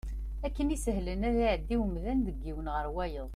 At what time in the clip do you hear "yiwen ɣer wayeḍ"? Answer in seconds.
2.45-3.29